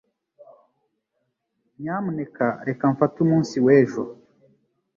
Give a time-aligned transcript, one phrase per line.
[1.79, 4.03] Nyamuneka reka mfate umunsi w'ejo.